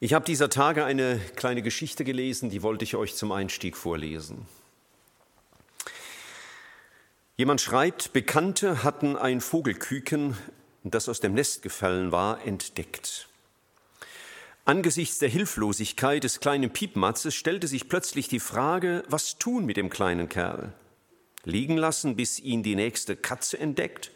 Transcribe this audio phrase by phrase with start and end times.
[0.00, 4.46] Ich habe dieser Tage eine kleine Geschichte gelesen, die wollte ich euch zum Einstieg vorlesen.
[7.36, 10.36] Jemand schreibt, Bekannte hatten ein Vogelküken,
[10.82, 13.28] das aus dem Nest gefallen war, entdeckt.
[14.64, 19.90] Angesichts der Hilflosigkeit des kleinen Piepmatzes stellte sich plötzlich die Frage, was tun mit dem
[19.90, 20.72] kleinen Kerl?
[21.44, 24.10] Liegen lassen, bis ihn die nächste Katze entdeckt?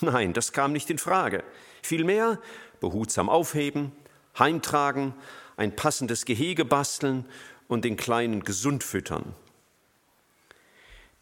[0.00, 1.42] Nein, das kam nicht in Frage.
[1.82, 2.40] Vielmehr
[2.80, 3.92] behutsam aufheben,
[4.38, 5.14] heimtragen,
[5.56, 7.24] ein passendes Gehege basteln
[7.68, 9.34] und den Kleinen gesund füttern.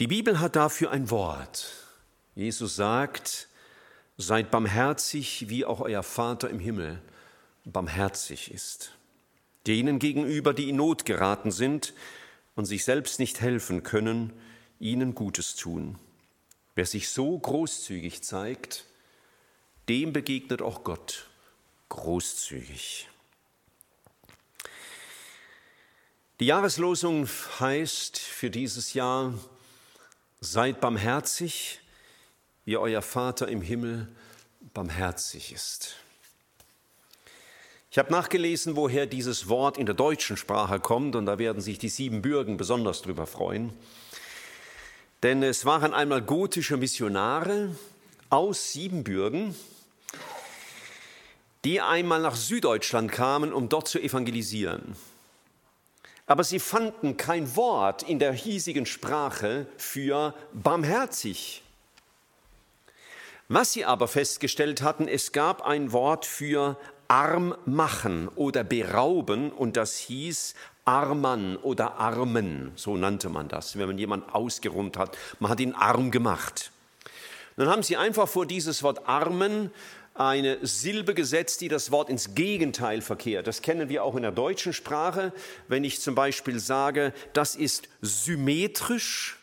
[0.00, 1.72] Die Bibel hat dafür ein Wort.
[2.34, 3.48] Jesus sagt,
[4.16, 7.00] seid barmherzig, wie auch euer Vater im Himmel
[7.64, 8.92] barmherzig ist.
[9.66, 11.94] Denen gegenüber, die in Not geraten sind
[12.56, 14.32] und sich selbst nicht helfen können,
[14.80, 15.98] ihnen Gutes tun.
[16.74, 18.86] Wer sich so großzügig zeigt,
[19.88, 21.28] dem begegnet auch Gott
[21.92, 23.08] großzügig.
[26.40, 27.28] Die Jahreslosung
[27.60, 29.34] heißt für dieses Jahr,
[30.40, 31.80] seid barmherzig,
[32.64, 34.08] wie euer Vater im Himmel
[34.72, 35.96] barmherzig ist.
[37.90, 41.78] Ich habe nachgelesen, woher dieses Wort in der deutschen Sprache kommt, und da werden sich
[41.78, 43.70] die sieben Bürgen besonders drüber freuen.
[45.22, 47.76] Denn es waren einmal gotische Missionare
[48.30, 49.54] aus Siebenbürgen,
[51.64, 54.96] die einmal nach Süddeutschland kamen, um dort zu evangelisieren.
[56.26, 61.62] Aber sie fanden kein Wort in der hiesigen Sprache für barmherzig.
[63.48, 69.76] Was sie aber festgestellt hatten, es gab ein Wort für arm machen oder berauben und
[69.76, 70.54] das hieß
[70.84, 75.16] Arman oder Armen, so nannte man das, wenn man jemanden ausgerummt hat.
[75.38, 76.72] Man hat ihn arm gemacht.
[77.56, 79.70] Dann haben sie einfach vor dieses Wort Armen
[80.14, 83.46] eine Silbe gesetzt, die das Wort ins Gegenteil verkehrt.
[83.46, 85.32] Das kennen wir auch in der deutschen Sprache.
[85.68, 89.38] Wenn ich zum Beispiel sage, das ist symmetrisch,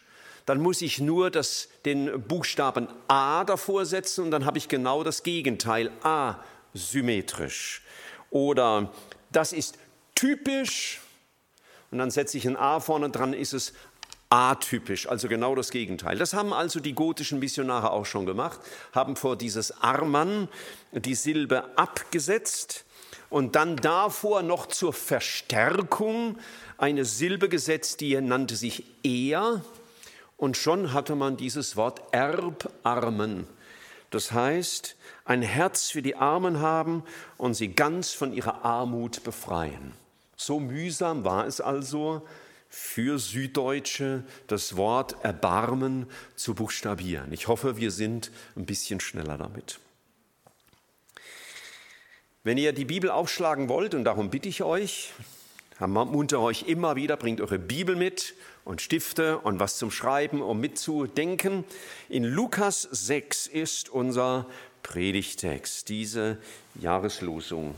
[0.45, 5.03] dann muss ich nur das, den Buchstaben A davor setzen und dann habe ich genau
[5.03, 7.81] das Gegenteil, asymmetrisch.
[8.29, 8.91] Oder
[9.31, 9.77] das ist
[10.15, 11.01] typisch
[11.91, 13.73] und dann setze ich ein A vorne dran, ist es
[14.29, 16.17] atypisch, also genau das Gegenteil.
[16.17, 18.59] Das haben also die gotischen Missionare auch schon gemacht,
[18.93, 20.47] haben vor dieses Arman
[20.91, 22.85] die Silbe abgesetzt
[23.29, 26.37] und dann davor noch zur Verstärkung
[26.77, 29.63] eine Silbe gesetzt, die nannte sich er
[30.37, 33.47] und schon hatte man dieses Wort Erbarmen.
[34.11, 37.03] Das heißt, ein Herz für die Armen haben
[37.37, 39.93] und sie ganz von ihrer Armut befreien.
[40.35, 42.25] So mühsam war es also,
[42.69, 47.33] für Süddeutsche das Wort Erbarmen zu buchstabieren.
[47.33, 49.79] Ich hoffe, wir sind ein bisschen schneller damit.
[52.43, 55.11] Wenn ihr die Bibel aufschlagen wollt, und darum bitte ich euch,
[55.79, 58.35] ermuntere euch immer wieder, bringt eure Bibel mit
[58.65, 61.65] und Stifte und was zum Schreiben, um mitzudenken.
[62.07, 64.45] In Lukas 6 ist unser
[64.83, 66.37] Predigtext, diese
[66.75, 67.75] Jahreslosung.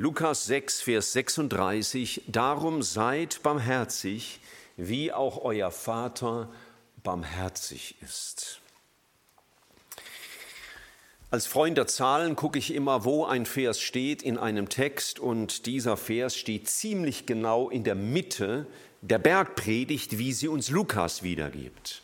[0.00, 4.40] Lukas 6, Vers 36, darum seid barmherzig,
[4.78, 6.48] wie auch euer Vater
[7.02, 8.62] barmherzig ist.
[11.30, 15.66] Als Freund der Zahlen gucke ich immer, wo ein Vers steht in einem Text und
[15.66, 18.66] dieser Vers steht ziemlich genau in der Mitte
[19.02, 22.00] der Bergpredigt, wie sie uns Lukas wiedergibt.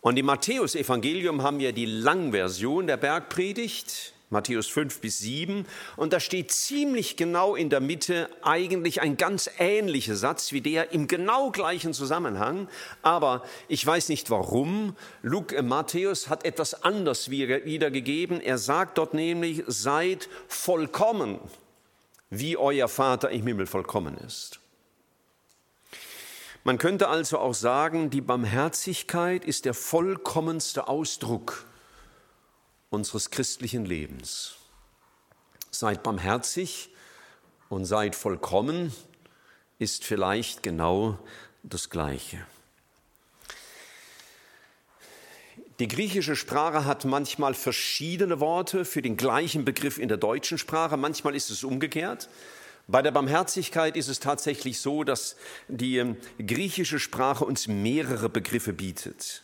[0.00, 5.66] Und im Matthäusevangelium haben wir die Langversion der Bergpredigt, Matthäus 5 bis 7.
[5.96, 10.92] Und da steht ziemlich genau in der Mitte eigentlich ein ganz ähnlicher Satz wie der
[10.92, 12.68] im genau gleichen Zusammenhang.
[13.02, 14.96] Aber ich weiß nicht warum.
[15.22, 18.40] Luke, äh, Matthäus hat etwas anders wiedergegeben.
[18.40, 21.40] Er sagt dort nämlich, seid vollkommen,
[22.30, 24.60] wie euer Vater im Himmel vollkommen ist.
[26.62, 31.64] Man könnte also auch sagen, die Barmherzigkeit ist der vollkommenste Ausdruck
[32.90, 34.56] unseres christlichen Lebens.
[35.70, 36.90] Seid barmherzig
[37.68, 38.92] und seid vollkommen
[39.78, 41.18] ist vielleicht genau
[41.62, 42.46] das Gleiche.
[45.78, 50.98] Die griechische Sprache hat manchmal verschiedene Worte für den gleichen Begriff in der deutschen Sprache,
[50.98, 52.28] manchmal ist es umgekehrt.
[52.86, 55.36] Bei der Barmherzigkeit ist es tatsächlich so, dass
[55.68, 59.42] die ähm, griechische Sprache uns mehrere Begriffe bietet.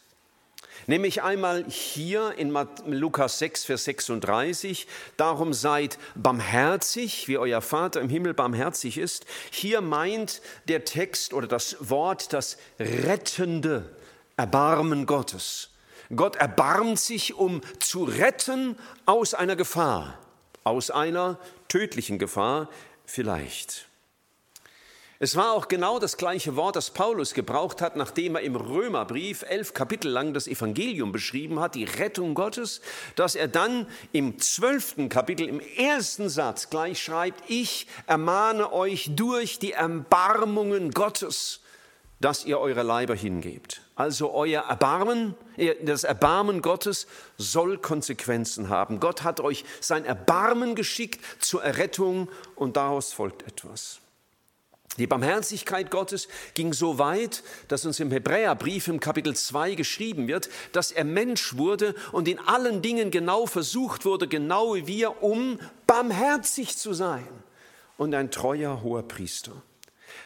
[0.87, 2.57] Nämlich einmal hier in
[2.87, 4.87] Lukas 6, Vers 36,
[5.17, 9.27] darum seid barmherzig, wie euer Vater im Himmel barmherzig ist.
[9.51, 13.97] Hier meint der Text oder das Wort das rettende
[14.37, 15.71] Erbarmen Gottes.
[16.15, 20.19] Gott erbarmt sich, um zu retten aus einer Gefahr,
[20.63, 22.69] aus einer tödlichen Gefahr,
[23.07, 23.89] vielleicht.
[25.19, 29.45] Es war auch genau das gleiche Wort, das Paulus gebraucht hat, nachdem er im Römerbrief
[29.49, 32.83] elf Kapitel lang das Evangelium beschrieben hat, die Rettung Gottes,
[33.15, 39.59] dass er dann im zwölften Kapitel im ersten Satz gleich schreibt, ich ermahne euch durch
[39.59, 41.61] die Erbarmungen Gottes,
[42.21, 43.81] dass ihr eure Leiber hingebt.
[43.95, 45.35] Also euer Erbarmen,
[45.83, 47.07] das Erbarmen Gottes
[47.39, 49.01] soll Konsequenzen haben.
[49.01, 54.01] Gott hat euch sein Erbarmen geschickt zur Errettung und daraus folgt etwas.
[54.99, 60.49] Die Barmherzigkeit Gottes ging so weit, dass uns im Hebräerbrief im Kapitel 2 geschrieben wird,
[60.73, 65.59] dass er Mensch wurde und in allen Dingen genau versucht wurde, genau wie wir, um
[65.87, 67.27] barmherzig zu sein
[67.99, 69.53] und ein treuer hoher Priester.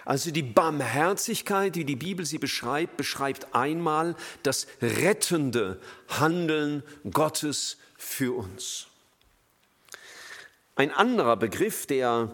[0.05, 6.83] Also die Barmherzigkeit, wie die Bibel sie beschreibt, beschreibt einmal das rettende Handeln
[7.13, 8.87] Gottes für uns.
[10.77, 12.31] Ein anderer Begriff, der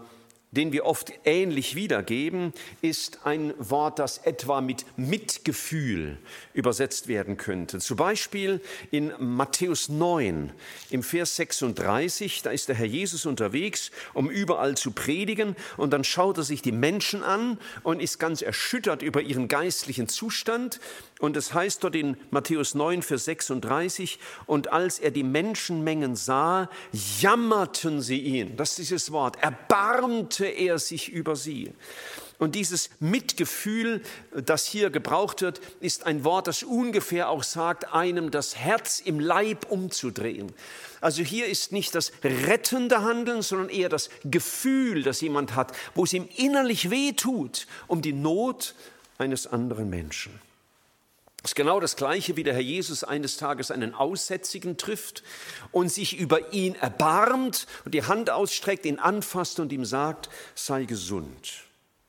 [0.52, 6.19] den wir oft ähnlich wiedergeben, ist ein Wort, das etwa mit Mitgefühl
[6.54, 7.78] übersetzt werden könnte.
[7.78, 8.60] Zum Beispiel
[8.90, 10.52] in Matthäus 9
[10.90, 16.04] im Vers 36, da ist der Herr Jesus unterwegs, um überall zu predigen und dann
[16.04, 20.81] schaut er sich die Menschen an und ist ganz erschüttert über ihren geistlichen Zustand
[21.19, 26.69] und es heißt dort in Matthäus 9, Vers 36, und als er die Menschenmengen sah,
[27.20, 28.56] jammerten sie ihn.
[28.56, 29.38] Das ist dieses Wort.
[30.37, 31.73] Erbarmte er sich über sie.
[32.38, 34.03] Und dieses Mitgefühl,
[34.33, 39.21] das hier gebraucht wird, ist ein Wort, das ungefähr auch sagt, einem das Herz im
[39.21, 40.53] Leib umzudrehen.
[41.00, 46.05] Also hier ist nicht das rettende Handeln, sondern eher das Gefühl, das jemand hat, wo
[46.05, 48.75] es ihm innerlich weh tut, um die Not
[49.17, 50.45] eines anderen Menschen.
[51.46, 55.22] Das ist genau das Gleiche, wie der Herr Jesus eines Tages einen Aussätzigen trifft
[55.70, 60.87] und sich über ihn erbarmt und die Hand ausstreckt, ihn anfasst und ihm sagt, sei
[60.87, 61.62] gesund.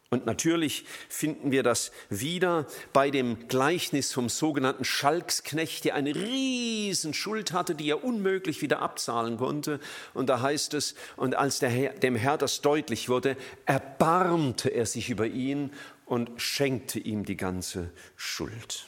[0.09, 7.13] Und natürlich finden wir das wieder bei dem Gleichnis vom sogenannten Schalksknecht, der eine riesen
[7.13, 9.79] Schuld hatte, die er unmöglich wieder abzahlen konnte.
[10.15, 13.37] Und da heißt es, und als Herr, dem Herr das deutlich wurde,
[13.67, 15.73] erbarmte er sich über ihn
[16.07, 18.86] und schenkte ihm die ganze Schuld.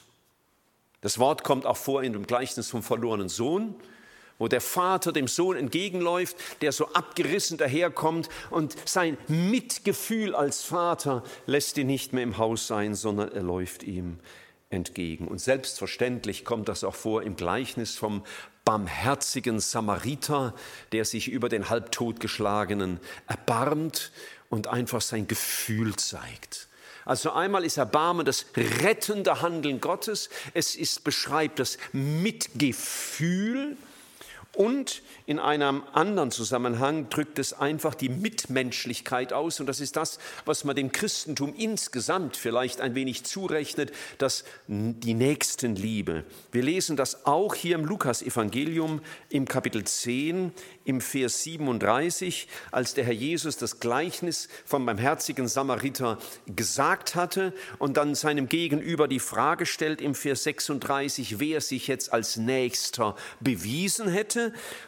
[1.00, 3.74] Das Wort kommt auch vor in dem Gleichnis vom verlorenen Sohn,
[4.38, 11.22] wo der Vater dem Sohn entgegenläuft, der so abgerissen daherkommt und sein Mitgefühl als Vater
[11.46, 14.18] lässt ihn nicht mehr im Haus sein, sondern er läuft ihm
[14.70, 15.28] entgegen.
[15.28, 18.24] Und selbstverständlich kommt das auch vor im Gleichnis vom
[18.64, 20.54] barmherzigen Samariter,
[20.92, 24.12] der sich über den halbtotgeschlagenen erbarmt
[24.48, 26.69] und einfach sein Gefühl zeigt.
[27.10, 33.76] Also einmal ist Erbarmen das rettende Handeln Gottes, es ist, beschreibt das Mitgefühl
[34.56, 39.60] und in einem anderen Zusammenhang drückt es einfach die Mitmenschlichkeit aus.
[39.60, 45.14] Und das ist das, was man dem Christentum insgesamt vielleicht ein wenig zurechnet, dass die
[45.14, 46.24] Nächstenliebe.
[46.50, 50.52] Wir lesen das auch hier im Lukas-Evangelium im Kapitel 10,
[50.84, 57.96] im Vers 37, als der Herr Jesus das Gleichnis vom barmherzigen Samariter gesagt hatte und
[57.96, 64.08] dann seinem Gegenüber die Frage stellt im Vers 36, wer sich jetzt als Nächster bewiesen
[64.08, 64.39] hätte.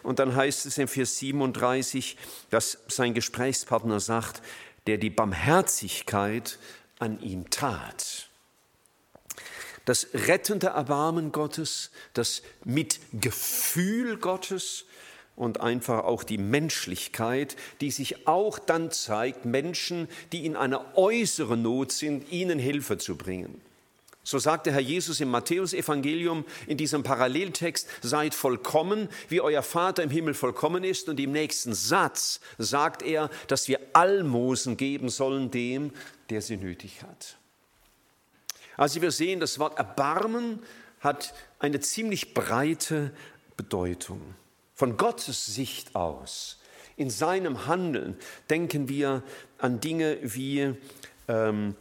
[0.03, 2.17] Und dann heißt es im Vers 37,
[2.51, 4.43] dass sein Gesprächspartner sagt,
[4.87, 6.59] der die Barmherzigkeit
[6.99, 8.29] an ihm tat.
[9.85, 14.85] Das rettende Erbarmen Gottes, das Mitgefühl Gottes
[15.35, 21.61] und einfach auch die Menschlichkeit, die sich auch dann zeigt, Menschen, die in einer äußeren
[21.61, 23.61] Not sind, ihnen Hilfe zu bringen.
[24.25, 30.03] So sagt der Herr Jesus im Matthäusevangelium in diesem Paralleltext, seid vollkommen, wie euer Vater
[30.03, 31.09] im Himmel vollkommen ist.
[31.09, 35.93] Und im nächsten Satz sagt er, dass wir Almosen geben sollen dem,
[36.31, 37.37] der sie nötig hat.
[38.77, 40.61] Also wir sehen, das Wort Erbarmen
[41.01, 43.13] hat eine ziemlich breite
[43.57, 44.21] Bedeutung.
[44.75, 46.61] Von Gottes Sicht aus,
[46.97, 48.17] in seinem Handeln,
[48.51, 49.23] denken wir
[49.59, 50.75] an Dinge wie
[51.29, 51.75] ähm,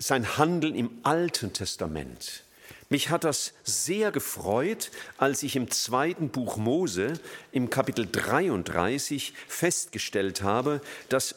[0.00, 2.42] sein Handeln im Alten Testament.
[2.88, 7.12] Mich hat das sehr gefreut, als ich im zweiten Buch Mose
[7.52, 11.36] im Kapitel 33 festgestellt habe, dass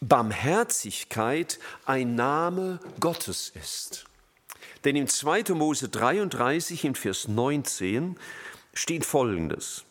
[0.00, 4.06] Barmherzigkeit ein Name Gottes ist.
[4.84, 5.54] Denn im 2.
[5.54, 8.16] Mose 33 im Vers 19
[8.72, 9.84] steht Folgendes.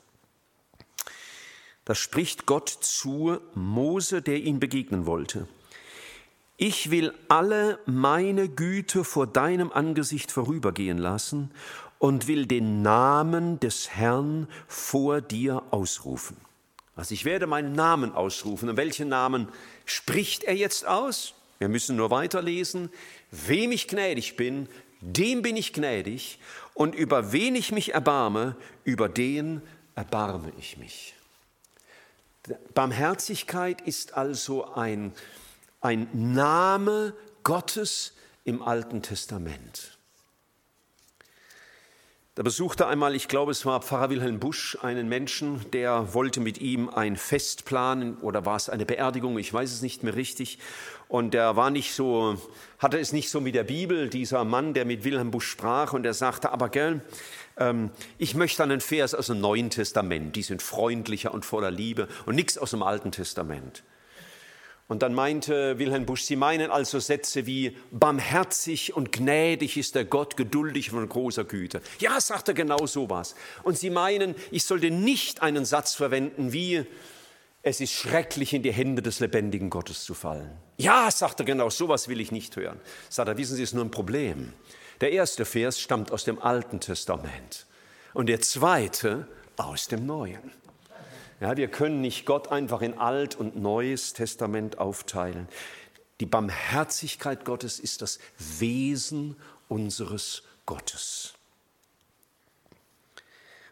[1.84, 5.48] Da spricht Gott zu Mose, der ihn begegnen wollte.
[6.58, 11.52] Ich will alle meine Güte vor deinem Angesicht vorübergehen lassen
[12.00, 16.38] und will den Namen des Herrn vor dir ausrufen.
[16.96, 18.70] Also ich werde meinen Namen ausrufen.
[18.70, 19.50] Und welchen Namen
[19.86, 21.34] spricht er jetzt aus?
[21.60, 22.90] Wir müssen nur weiterlesen.
[23.32, 24.70] Wem ich gnädig bin,
[25.02, 26.40] dem bin ich gnädig.
[26.74, 29.62] Und über wen ich mich erbarme, über den
[29.96, 31.16] erbarme ich mich.
[32.74, 35.14] Barmherzigkeit ist also ein,
[35.86, 37.14] ein Name
[37.44, 38.14] Gottes
[38.44, 40.00] im Alten Testament.
[42.34, 46.58] Da besuchte einmal, ich glaube, es war Pfarrer Wilhelm Busch, einen Menschen, der wollte mit
[46.58, 50.58] ihm ein Fest planen oder war es eine Beerdigung, ich weiß es nicht mehr richtig.
[51.08, 52.42] Und er war nicht so,
[52.80, 55.94] hatte es nicht so mit der Bibel, dieser Mann, der mit Wilhelm Busch sprach.
[55.94, 57.02] Und er sagte, aber gell,
[57.58, 62.08] ähm, ich möchte einen Vers aus dem Neuen Testament, die sind freundlicher und voller Liebe
[62.26, 63.84] und nichts aus dem Alten Testament.
[64.88, 70.06] Und dann meinte Wilhelm Busch, Sie meinen also Sätze wie barmherzig und gnädig ist der
[70.06, 71.82] Gott, geduldig von großer Güte.
[72.00, 73.36] Ja, sagt er genau sowas.
[73.64, 76.86] Und Sie meinen, ich sollte nicht einen Satz verwenden wie,
[77.64, 80.52] es ist schrecklich in die Hände des lebendigen Gottes zu fallen.
[80.78, 82.80] Ja, sagt er genau, sowas will ich nicht hören.
[83.10, 84.54] Sagt er, wissen Sie, es ist nur ein Problem.
[85.02, 87.66] Der erste Vers stammt aus dem Alten Testament
[88.14, 89.28] und der zweite
[89.58, 90.52] aus dem Neuen.
[91.46, 95.48] Ja, wir können nicht Gott einfach in Alt und Neues Testament aufteilen.
[96.20, 98.18] Die Barmherzigkeit Gottes ist das
[98.58, 99.36] Wesen
[99.68, 101.36] unseres Gottes.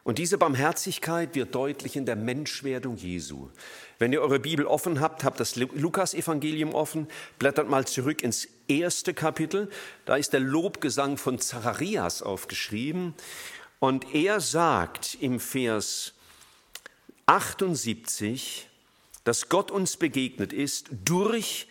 [0.03, 3.49] Und diese Barmherzigkeit wird deutlich in der Menschwerdung Jesu.
[3.97, 7.07] Wenn ihr eure Bibel offen habt, habt das Lukas-Evangelium offen,
[7.39, 9.67] blättert mal zurück ins erste Kapitel.
[10.05, 13.15] Da ist der Lobgesang von Zacharias aufgeschrieben.
[13.79, 16.13] Und er sagt im Vers
[17.25, 18.69] 78,
[19.23, 21.67] dass Gott uns begegnet ist durch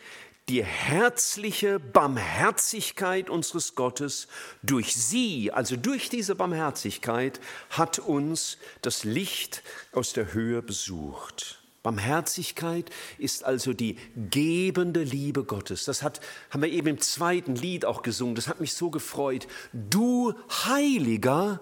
[0.48, 4.28] die herzliche Barmherzigkeit unseres Gottes.
[4.62, 7.40] Durch sie, also durch diese Barmherzigkeit,
[7.70, 11.60] hat uns das Licht aus der Höhe besucht.
[11.82, 13.96] Barmherzigkeit ist also die
[14.30, 15.84] gebende Liebe Gottes.
[15.84, 18.34] Das hat, haben wir eben im zweiten Lied auch gesungen.
[18.34, 19.48] Das hat mich so gefreut.
[19.72, 21.60] Du Heiliger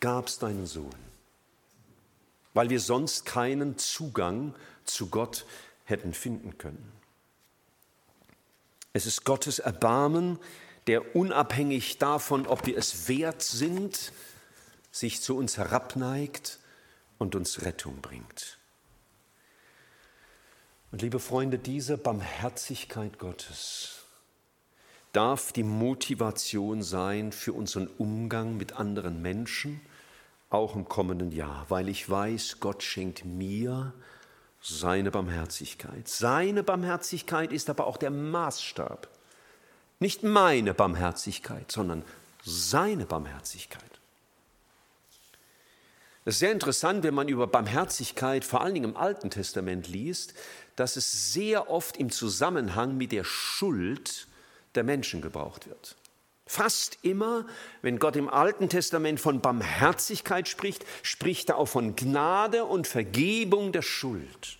[0.00, 1.07] gabst deinen Sohn
[2.58, 4.52] weil wir sonst keinen Zugang
[4.84, 5.46] zu Gott
[5.84, 6.90] hätten finden können.
[8.92, 10.40] Es ist Gottes Erbarmen,
[10.88, 14.12] der unabhängig davon, ob wir es wert sind,
[14.90, 16.58] sich zu uns herabneigt
[17.18, 18.58] und uns Rettung bringt.
[20.90, 24.02] Und liebe Freunde, diese Barmherzigkeit Gottes
[25.12, 29.80] darf die Motivation sein für unseren Umgang mit anderen Menschen
[30.50, 33.92] auch im kommenden Jahr, weil ich weiß, Gott schenkt mir
[34.60, 36.08] seine Barmherzigkeit.
[36.08, 39.08] Seine Barmherzigkeit ist aber auch der Maßstab.
[40.00, 42.04] Nicht meine Barmherzigkeit, sondern
[42.44, 43.82] seine Barmherzigkeit.
[46.24, 50.34] Es ist sehr interessant, wenn man über Barmherzigkeit vor allen Dingen im Alten Testament liest,
[50.76, 54.28] dass es sehr oft im Zusammenhang mit der Schuld
[54.74, 55.96] der Menschen gebraucht wird.
[56.48, 57.44] Fast immer,
[57.82, 63.70] wenn Gott im Alten Testament von Barmherzigkeit spricht, spricht er auch von Gnade und Vergebung
[63.70, 64.58] der Schuld.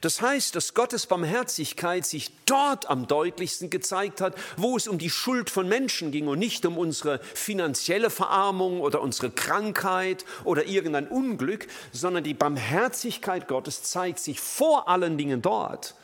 [0.00, 5.10] Das heißt, dass Gottes Barmherzigkeit sich dort am deutlichsten gezeigt hat, wo es um die
[5.10, 11.06] Schuld von Menschen ging und nicht um unsere finanzielle Verarmung oder unsere Krankheit oder irgendein
[11.06, 15.94] Unglück, sondern die Barmherzigkeit Gottes zeigt sich vor allen Dingen dort,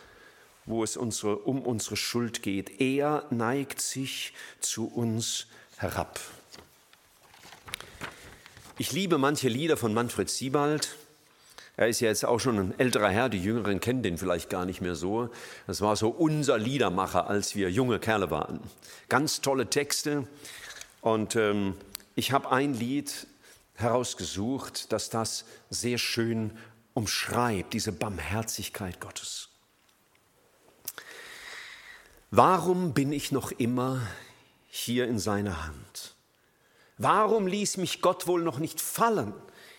[0.66, 2.81] wo es unsere, um unsere Schuld geht.
[2.81, 6.21] Er neigt sich zu uns herab.
[8.78, 10.97] Ich liebe manche Lieder von Manfred Siebald.
[11.76, 14.66] Er ist ja jetzt auch schon ein älterer Herr, die Jüngeren kennen den vielleicht gar
[14.66, 15.31] nicht mehr so.
[15.66, 18.61] Das war so unser Liedermacher, als wir junge Kerle waren.
[19.09, 20.26] Ganz tolle Texte.
[21.00, 21.75] Und ähm,
[22.14, 23.26] ich habe ein Lied
[23.75, 26.52] herausgesucht, das das sehr schön
[26.95, 29.51] umschreibt, diese Barmherzigkeit Gottes.
[32.34, 34.00] Warum bin ich noch immer
[34.66, 36.14] hier in seiner Hand?
[36.96, 39.34] Warum ließ mich Gott wohl noch nicht fallen?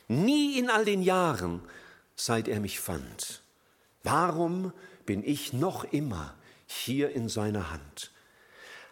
[0.07, 1.63] Nie in all den Jahren,
[2.15, 3.41] seit er mich fand.
[4.03, 4.71] Warum
[5.07, 6.35] bin ich noch immer
[6.67, 8.11] hier in seiner Hand?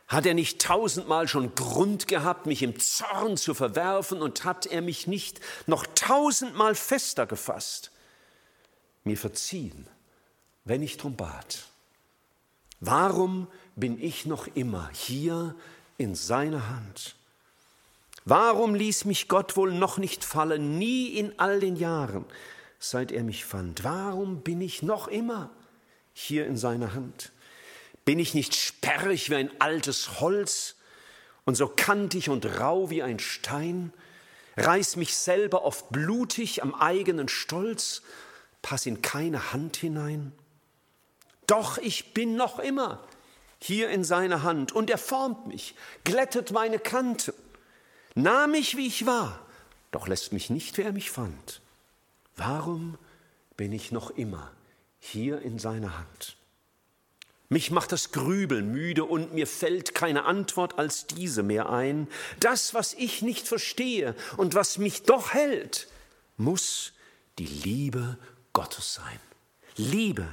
[0.07, 4.81] Hat er nicht tausendmal schon Grund gehabt, mich im Zorn zu verwerfen und hat er
[4.81, 7.91] mich nicht noch tausendmal fester gefasst?
[9.03, 9.85] Mir verziehen,
[10.65, 11.70] wenn ich drum bat.
[12.81, 15.55] Warum bin ich noch immer hier
[15.97, 17.15] in seiner Hand?
[18.25, 22.25] Warum ließ mich Gott wohl noch nicht fallen, nie in all den Jahren,
[22.79, 23.83] seit er mich fand?
[23.83, 25.49] Warum bin ich noch immer
[26.13, 27.31] hier in seiner Hand?
[28.03, 30.75] Bin ich nicht sperrig wie ein altes Holz
[31.45, 33.93] und so kantig und rau wie ein Stein?
[34.57, 38.01] reiß mich selber oft blutig am eigenen Stolz,
[38.61, 40.33] pass in keine Hand hinein.
[41.51, 43.03] Doch ich bin noch immer
[43.59, 47.33] hier in seiner Hand und er formt mich, glättet meine Kanten,
[48.15, 49.37] nahm mich, wie ich war,
[49.91, 51.59] doch lässt mich nicht, wer mich fand.
[52.37, 52.97] Warum
[53.57, 54.49] bin ich noch immer
[55.01, 56.37] hier in seiner Hand?
[57.49, 62.07] Mich macht das Grübeln müde und mir fällt keine Antwort als diese mehr ein.
[62.39, 65.89] Das, was ich nicht verstehe und was mich doch hält,
[66.37, 66.93] muss
[67.39, 68.17] die Liebe
[68.53, 69.19] Gottes sein.
[69.75, 70.25] Liebe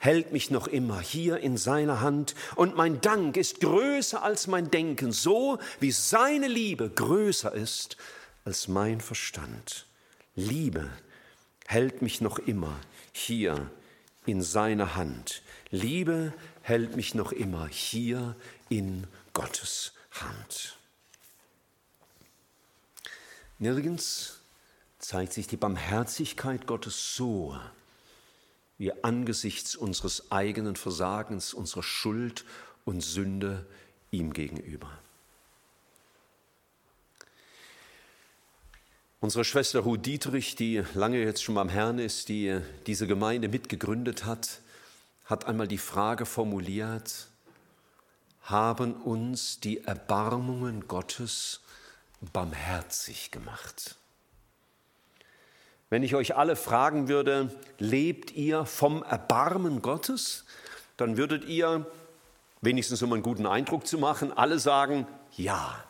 [0.00, 4.70] hält mich noch immer hier in seiner Hand und mein Dank ist größer als mein
[4.70, 7.98] Denken, so wie seine Liebe größer ist
[8.44, 9.86] als mein Verstand.
[10.34, 10.90] Liebe
[11.66, 12.80] hält mich noch immer
[13.12, 13.70] hier
[14.24, 15.42] in seiner Hand.
[15.70, 18.34] Liebe hält mich noch immer hier
[18.70, 20.78] in Gottes Hand.
[23.58, 24.40] Nirgends
[24.98, 27.58] zeigt sich die Barmherzigkeit Gottes so,
[28.80, 32.46] wie angesichts unseres eigenen Versagens, unserer Schuld
[32.86, 33.66] und Sünde
[34.10, 34.90] ihm gegenüber.
[39.20, 44.24] Unsere Schwester Ruth Dietrich, die lange jetzt schon beim Herrn ist, die diese Gemeinde mitgegründet
[44.24, 44.62] hat,
[45.26, 47.28] hat einmal die Frage formuliert,
[48.44, 51.60] haben uns die Erbarmungen Gottes
[52.32, 53.99] barmherzig gemacht?
[55.90, 60.44] Wenn ich euch alle fragen würde, lebt ihr vom Erbarmen Gottes,
[60.96, 61.84] dann würdet ihr,
[62.60, 65.84] wenigstens um einen guten Eindruck zu machen, alle sagen, ja.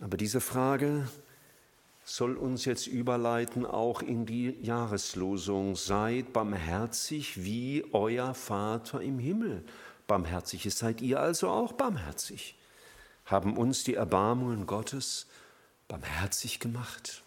[0.00, 1.08] Aber diese Frage
[2.04, 5.76] soll uns jetzt überleiten auch in die Jahreslosung.
[5.76, 9.64] Seid barmherzig, wie euer Vater im Himmel
[10.08, 10.78] barmherzig ist.
[10.78, 12.56] Seid ihr also auch barmherzig?
[13.24, 15.26] Haben uns die Erbarmungen Gottes
[15.88, 17.22] barmherzig gemacht?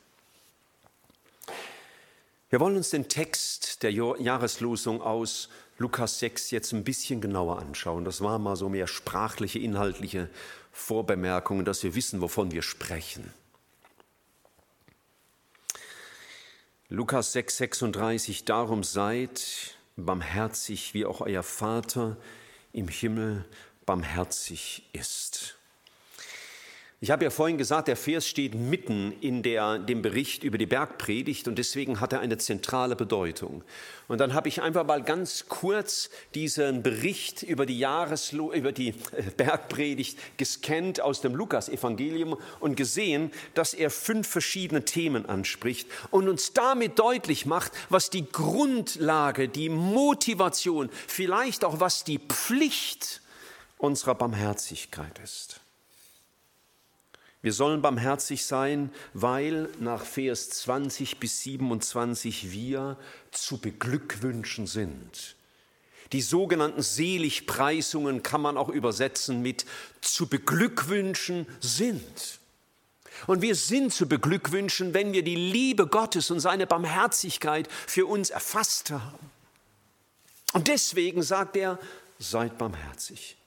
[2.49, 8.05] Wir wollen uns den Text der Jahreslosung aus Lukas 6 jetzt ein bisschen genauer anschauen.
[8.05, 10.29] Das war mal so mehr sprachliche, inhaltliche
[10.71, 13.33] Vorbemerkungen, dass wir wissen, wovon wir sprechen.
[16.89, 22.15] Lukas 6, 36, darum seid barmherzig, wie auch euer Vater
[22.71, 23.43] im Himmel
[23.85, 25.56] barmherzig ist.
[26.99, 30.65] Ich habe ja vorhin gesagt, der Vers steht mitten in der, dem Bericht über die
[30.65, 33.63] Bergpredigt und deswegen hat er eine zentrale Bedeutung.
[34.07, 38.95] Und dann habe ich einfach mal ganz kurz diesen Bericht über die, Jahreslo über die
[39.11, 46.27] äh, Bergpredigt gescannt aus dem Lukas-Evangelium und gesehen, dass er fünf verschiedene Themen anspricht und
[46.27, 53.21] uns damit deutlich macht, was die Grundlage, die Motivation, vielleicht auch was die Pflicht
[53.77, 55.61] unserer Barmherzigkeit ist.
[57.47, 62.97] Wir sollen barmherzig sein, weil nach Vers 20 bis 27 wir
[63.31, 65.37] zu beglückwünschen sind.
[66.11, 69.65] Die sogenannten Seligpreisungen kann man auch übersetzen mit
[70.01, 72.39] zu beglückwünschen sind.
[73.27, 78.29] Und wir sind zu beglückwünschen, wenn wir die Liebe Gottes und seine Barmherzigkeit für uns
[78.29, 79.31] erfasst haben.
[80.51, 81.79] Und deswegen sagt er,
[82.19, 83.37] seid barmherzig.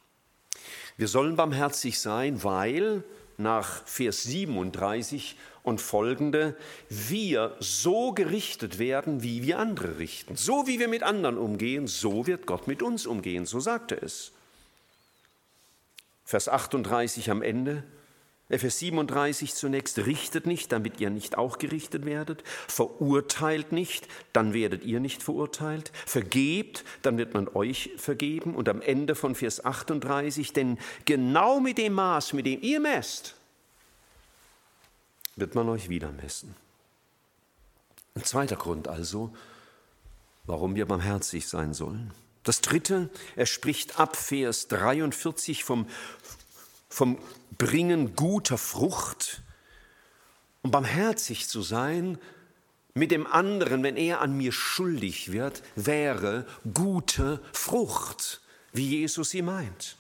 [0.97, 3.05] Wir sollen barmherzig sein, weil
[3.41, 6.57] nach Vers 37 und folgende,
[6.89, 10.37] wir so gerichtet werden, wie wir andere richten.
[10.37, 14.03] So wie wir mit anderen umgehen, so wird Gott mit uns umgehen, so sagt er
[14.03, 14.33] es.
[16.25, 17.83] Vers 38 am Ende,
[18.59, 24.85] Vers 37 zunächst, richtet nicht, damit ihr nicht auch gerichtet werdet, verurteilt nicht, dann werdet
[24.85, 30.53] ihr nicht verurteilt, vergebt, dann wird man euch vergeben und am Ende von Vers 38,
[30.53, 33.37] denn genau mit dem Maß, mit dem ihr messt,
[35.37, 36.55] wird man euch wieder messen.
[38.15, 39.33] Ein zweiter Grund also,
[40.45, 42.13] warum wir barmherzig sein sollen.
[42.43, 45.87] Das dritte, er spricht ab Vers 43 vom
[46.91, 47.19] vom
[47.57, 49.43] Bringen guter Frucht.
[50.63, 52.19] Um barmherzig zu sein
[52.93, 59.43] mit dem anderen, wenn er an mir schuldig wird, wäre gute Frucht, wie Jesus sie
[59.43, 59.97] meint.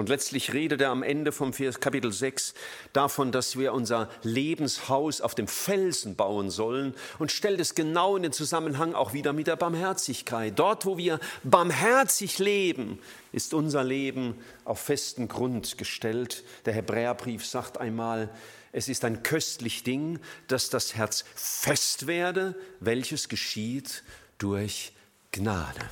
[0.00, 2.54] Und letztlich redet er am Ende vom Kapitel 6
[2.94, 8.22] davon, dass wir unser Lebenshaus auf dem Felsen bauen sollen und stellt es genau in
[8.22, 10.58] den Zusammenhang auch wieder mit der Barmherzigkeit.
[10.58, 12.98] Dort, wo wir barmherzig leben,
[13.32, 16.44] ist unser Leben auf festen Grund gestellt.
[16.64, 18.30] Der Hebräerbrief sagt einmal,
[18.72, 24.02] es ist ein köstlich Ding, dass das Herz fest werde, welches geschieht
[24.38, 24.94] durch
[25.30, 25.90] Gnade.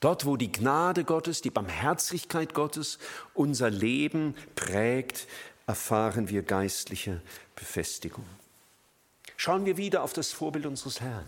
[0.00, 2.98] Dort, wo die Gnade Gottes, die Barmherzigkeit Gottes
[3.34, 5.26] unser Leben prägt,
[5.66, 7.20] erfahren wir geistliche
[7.54, 8.24] Befestigung.
[9.36, 11.26] Schauen wir wieder auf das Vorbild unseres Herrn.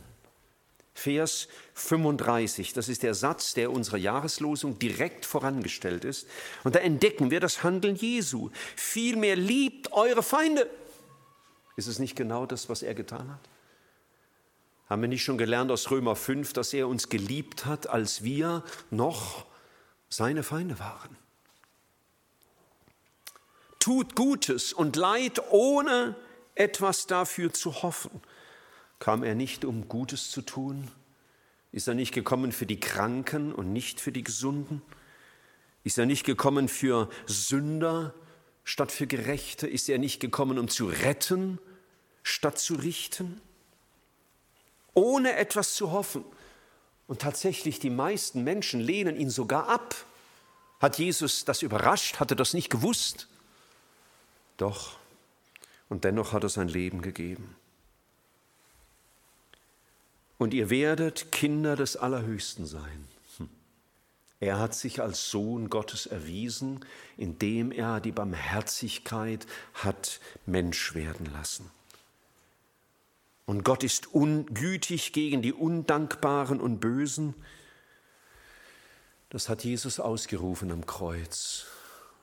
[0.95, 6.27] Vers 35, das ist der Satz, der unserer Jahreslosung direkt vorangestellt ist.
[6.65, 8.51] Und da entdecken wir das Handeln Jesu.
[8.77, 10.69] Vielmehr liebt eure Feinde.
[11.77, 13.52] Ist es nicht genau das, was er getan hat?
[14.93, 18.63] Haben wir nicht schon gelernt aus Römer 5, dass er uns geliebt hat, als wir
[18.91, 19.47] noch
[20.11, 21.17] seine Feinde waren?
[23.79, 26.15] Tut Gutes und Leid, ohne
[26.55, 28.21] etwas dafür zu hoffen.
[28.99, 30.91] Kam er nicht, um Gutes zu tun?
[31.71, 34.83] Ist er nicht gekommen für die Kranken und nicht für die Gesunden?
[35.85, 38.13] Ist er nicht gekommen für Sünder
[38.63, 39.67] statt für Gerechte?
[39.67, 41.59] Ist er nicht gekommen, um zu retten
[42.23, 43.41] statt zu richten?
[44.95, 46.25] Ohne etwas zu hoffen.
[47.07, 49.95] Und tatsächlich, die meisten Menschen lehnen ihn sogar ab.
[50.81, 52.21] Hat Jesus das überrascht?
[52.21, 53.29] Hat er das nicht gewusst?
[54.57, 54.97] Doch.
[55.89, 57.57] Und dennoch hat er sein Leben gegeben.
[60.39, 63.07] Und ihr werdet Kinder des Allerhöchsten sein.
[63.37, 63.49] Hm.
[64.41, 66.85] Er hat sich als Sohn Gottes erwiesen,
[67.17, 71.71] indem er die Barmherzigkeit hat Mensch werden lassen.
[73.53, 77.35] Und Gott ist ungütig gegen die Undankbaren und Bösen.
[79.29, 81.67] Das hat Jesus ausgerufen am Kreuz.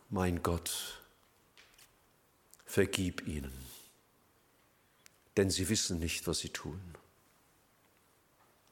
[0.10, 1.00] Mein Gott,
[2.66, 3.54] vergib ihnen,
[5.38, 6.82] denn sie wissen nicht, was sie tun.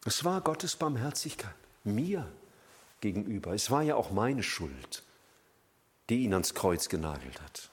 [0.06, 2.28] Es war Gottes Barmherzigkeit mir
[3.02, 3.54] gegenüber.
[3.54, 5.04] Es war ja auch meine Schuld,
[6.10, 7.70] die ihn ans Kreuz genagelt hat.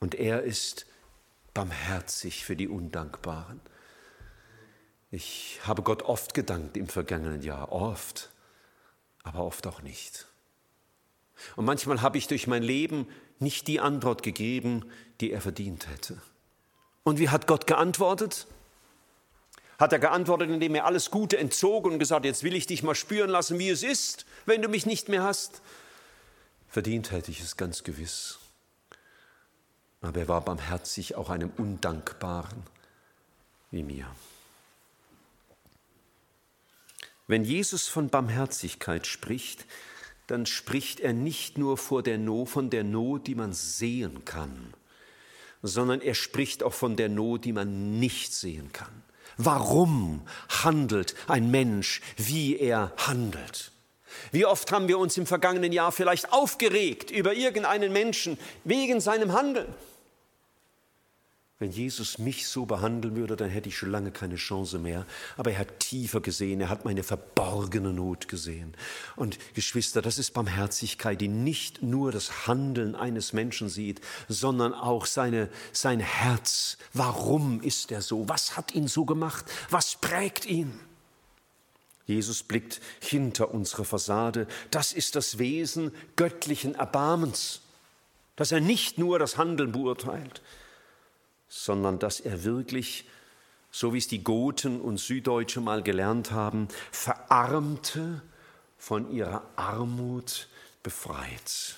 [0.00, 0.86] Und er ist
[1.54, 3.60] barmherzig für die Undankbaren.
[5.10, 8.30] Ich habe Gott oft gedankt im vergangenen Jahr, oft,
[9.22, 10.26] aber oft auch nicht.
[11.56, 14.84] Und manchmal habe ich durch mein Leben nicht die Antwort gegeben,
[15.20, 16.20] die er verdient hätte.
[17.04, 18.46] Und wie hat Gott geantwortet?
[19.78, 22.94] Hat er geantwortet, indem er alles Gute entzog und gesagt, jetzt will ich dich mal
[22.94, 25.62] spüren lassen, wie es ist, wenn du mich nicht mehr hast?
[26.68, 28.38] Verdient hätte ich es ganz gewiss.
[30.04, 32.62] Aber er war barmherzig auch einem Undankbaren
[33.70, 34.06] wie mir.
[37.26, 39.64] Wenn Jesus von Barmherzigkeit spricht,
[40.26, 44.74] dann spricht er nicht nur vor der Not, von der Not, die man sehen kann,
[45.62, 49.02] sondern er spricht auch von der Not, die man nicht sehen kann.
[49.38, 53.72] Warum handelt ein Mensch, wie er handelt?
[54.32, 59.32] Wie oft haben wir uns im vergangenen Jahr vielleicht aufgeregt über irgendeinen Menschen wegen seinem
[59.32, 59.74] Handeln?
[61.60, 65.06] Wenn Jesus mich so behandeln würde, dann hätte ich schon lange keine Chance mehr.
[65.36, 68.76] Aber er hat tiefer gesehen, er hat meine verborgene Not gesehen.
[69.14, 75.06] Und Geschwister, das ist Barmherzigkeit, die nicht nur das Handeln eines Menschen sieht, sondern auch
[75.06, 76.76] seine, sein Herz.
[76.92, 78.28] Warum ist er so?
[78.28, 79.44] Was hat ihn so gemacht?
[79.70, 80.80] Was prägt ihn?
[82.04, 84.48] Jesus blickt hinter unsere Fassade.
[84.72, 87.60] Das ist das Wesen göttlichen Erbarmens,
[88.34, 90.42] dass er nicht nur das Handeln beurteilt,
[91.54, 93.04] sondern dass er wirklich,
[93.70, 98.22] so wie es die Goten und Süddeutsche mal gelernt haben, Verarmte
[98.76, 100.48] von ihrer Armut
[100.82, 101.76] befreit.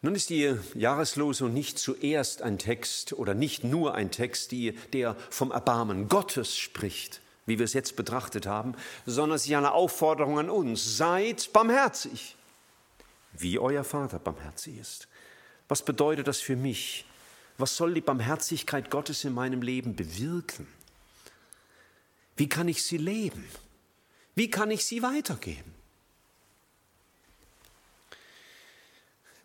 [0.00, 5.16] Nun ist die Jahreslosung nicht zuerst ein Text oder nicht nur ein Text, die, der
[5.28, 10.38] vom Erbarmen Gottes spricht, wie wir es jetzt betrachtet haben, sondern es ist eine Aufforderung
[10.38, 10.96] an uns.
[10.96, 12.37] Seid barmherzig
[13.32, 15.08] wie euer Vater barmherzig ist.
[15.68, 17.04] Was bedeutet das für mich?
[17.58, 20.66] Was soll die Barmherzigkeit Gottes in meinem Leben bewirken?
[22.36, 23.44] Wie kann ich sie leben?
[24.34, 25.74] Wie kann ich sie weitergeben?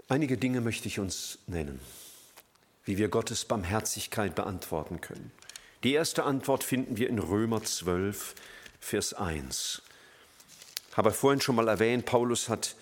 [0.08, 1.80] Einige Dinge möchte ich uns nennen,
[2.86, 5.32] wie wir Gottes Barmherzigkeit beantworten können.
[5.84, 8.36] Die erste Antwort finden wir in Römer 12,
[8.80, 9.82] Vers 1.
[10.92, 12.76] Ich habe vorhin schon mal erwähnt, Paulus hat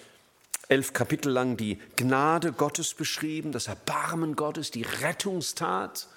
[0.72, 6.08] elf Kapitel lang die Gnade Gottes beschrieben, das Erbarmen Gottes, die Rettungstat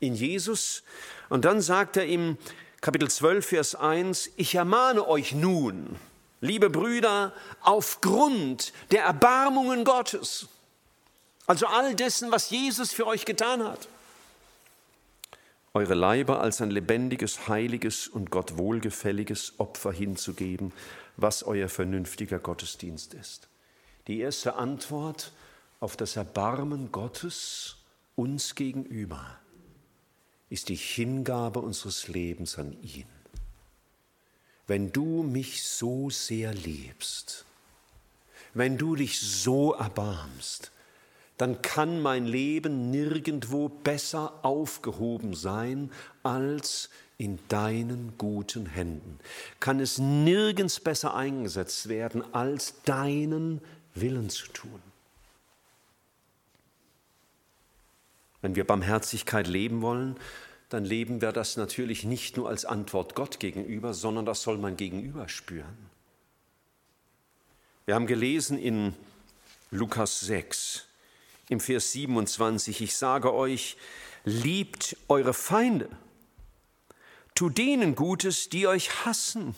[0.00, 0.82] in Jesus.
[1.30, 2.36] Und dann sagt er im
[2.82, 5.96] Kapitel 12, Vers 1, ich ermahne euch nun,
[6.42, 10.48] liebe Brüder, aufgrund der Erbarmungen Gottes,
[11.46, 13.88] also all dessen, was Jesus für euch getan hat,
[15.72, 20.72] eure Leiber als ein lebendiges, heiliges und Gott wohlgefälliges Opfer hinzugeben,
[21.16, 23.49] was euer vernünftiger Gottesdienst ist.
[24.06, 25.32] Die erste Antwort
[25.78, 27.76] auf das Erbarmen Gottes
[28.16, 29.38] uns gegenüber
[30.48, 33.06] ist die Hingabe unseres Lebens an ihn.
[34.70, 37.44] wenn du mich so sehr liebst,
[38.54, 40.70] wenn du dich so erbarmst,
[41.38, 45.90] dann kann mein Leben nirgendwo besser aufgehoben sein
[46.22, 49.18] als in deinen guten Händen.
[49.58, 53.60] Kann es nirgends besser eingesetzt werden, als deinen
[53.94, 54.82] Willen zu tun.
[58.42, 60.16] Wenn wir Barmherzigkeit leben wollen,
[60.70, 64.76] dann leben wir das natürlich nicht nur als Antwort Gott gegenüber, sondern das soll man
[64.76, 65.90] gegenüber spüren.
[67.86, 68.94] Wir haben gelesen in
[69.72, 70.86] Lukas 6,
[71.48, 73.76] im Vers 27, ich sage euch,
[74.24, 75.88] liebt eure Feinde,
[77.34, 79.56] tut denen Gutes, die euch hassen.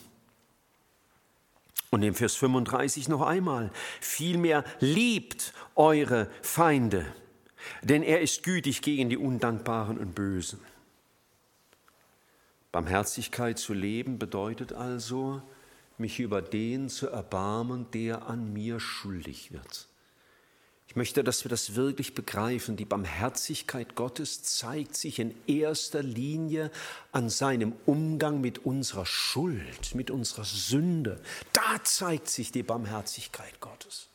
[1.93, 7.05] Und im Vers 35 noch einmal, vielmehr liebt eure Feinde,
[7.83, 10.59] denn er ist gütig gegen die Undankbaren und Bösen.
[12.73, 15.43] Barmherzigkeit zu leben bedeutet also,
[15.99, 19.92] mich über den zu erbarmen, der an mir schuldig wird.
[20.93, 22.77] Ich möchte, dass wir das wirklich begreifen.
[22.77, 26.71] Die Barmherzigkeit Gottes zeigt sich in erster Linie
[27.13, 31.19] an seinem Umgang mit unserer Schuld, mit unserer Sünde.
[31.55, 34.12] Da zeigt sich die Barmherzigkeit Gottes.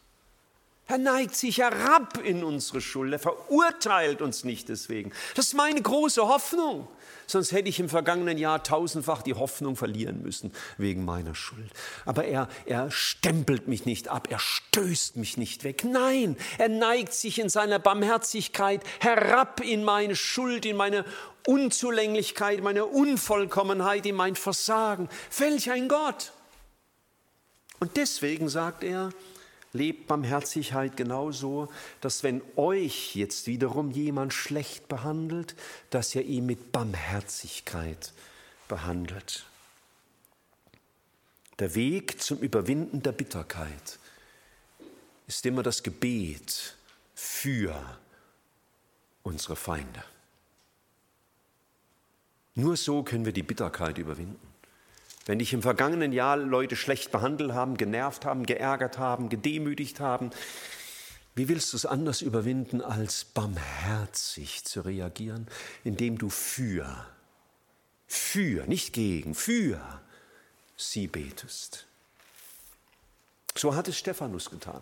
[0.88, 3.12] Er neigt sich herab in unsere Schuld.
[3.12, 5.12] Er verurteilt uns nicht deswegen.
[5.36, 6.88] Das ist meine große Hoffnung.
[7.30, 11.70] Sonst hätte ich im vergangenen Jahr tausendfach die Hoffnung verlieren müssen wegen meiner Schuld.
[12.06, 14.30] Aber er, er stempelt mich nicht ab.
[14.32, 15.84] Er stößt mich nicht weg.
[15.84, 21.04] Nein, er neigt sich in seiner Barmherzigkeit herab in meine Schuld, in meine
[21.46, 25.10] Unzulänglichkeit, meine Unvollkommenheit, in mein Versagen.
[25.38, 26.32] Welch ein Gott!
[27.80, 29.10] Und deswegen sagt er,
[29.74, 31.70] lebt Barmherzigkeit genauso,
[32.02, 35.56] dass wenn euch jetzt wiederum jemand schlecht behandelt,
[35.90, 38.14] dass ihr ihn mit Barmherzigkeit
[38.68, 39.46] behandelt.
[41.60, 44.00] Der Weg zum Überwinden der Bitterkeit
[45.28, 46.76] ist immer das Gebet
[47.16, 47.98] für
[49.24, 50.04] unsere Feinde.
[52.56, 54.47] Nur so können wir die Bitterkeit überwinden.
[55.28, 60.32] Wenn dich im vergangenen Jahr Leute schlecht behandelt haben, genervt haben, geärgert haben, gedemütigt haben,
[61.36, 65.48] wie willst du es anders überwinden, als barmherzig zu reagieren,
[65.84, 67.06] indem du für,
[68.08, 69.82] für, nicht gegen, für
[70.78, 71.86] sie betest?
[73.54, 74.82] So hat es Stephanus getan,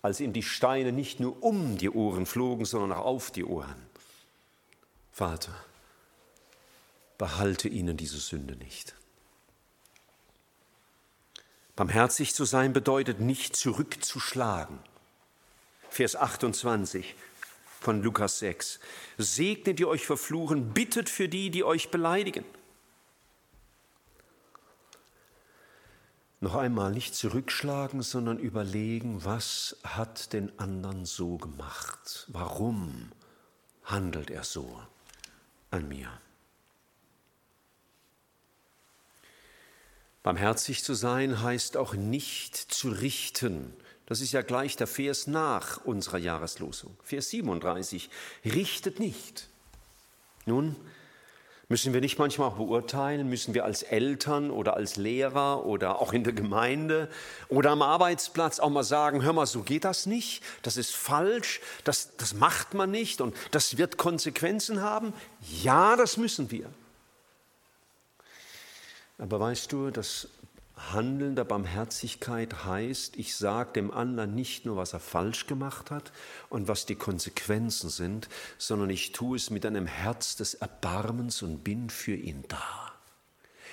[0.00, 3.82] als ihm die Steine nicht nur um die Ohren flogen, sondern auch auf die Ohren.
[5.10, 5.56] Vater,
[7.18, 8.94] behalte ihnen diese Sünde nicht.
[11.76, 14.78] Barmherzig zu sein bedeutet nicht zurückzuschlagen.
[15.90, 17.14] Vers 28
[17.80, 18.80] von Lukas 6.
[19.18, 22.44] Segnet, die euch verfluchen, bittet für die, die euch beleidigen.
[26.40, 32.26] Noch einmal nicht zurückschlagen, sondern überlegen, was hat den anderen so gemacht?
[32.28, 33.12] Warum
[33.84, 34.80] handelt er so
[35.70, 36.10] an mir?
[40.26, 43.72] Barmherzig zu sein heißt auch nicht zu richten.
[44.06, 46.96] Das ist ja gleich der Vers nach unserer Jahreslosung.
[47.04, 48.10] Vers 37.
[48.44, 49.48] Richtet nicht.
[50.44, 50.74] Nun,
[51.68, 56.12] müssen wir nicht manchmal auch beurteilen, müssen wir als Eltern oder als Lehrer oder auch
[56.12, 57.08] in der Gemeinde
[57.48, 61.60] oder am Arbeitsplatz auch mal sagen, hör mal, so geht das nicht, das ist falsch,
[61.84, 65.12] das, das macht man nicht und das wird Konsequenzen haben?
[65.62, 66.68] Ja, das müssen wir.
[69.18, 70.28] Aber weißt du, das
[70.76, 76.12] Handeln der Barmherzigkeit heißt, ich sage dem anderen nicht nur, was er falsch gemacht hat
[76.50, 81.64] und was die Konsequenzen sind, sondern ich tue es mit einem Herz des Erbarmens und
[81.64, 82.95] bin für ihn da.